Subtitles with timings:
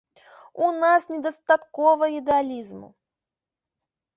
[0.67, 2.87] У нас недастаткова ідэалізму.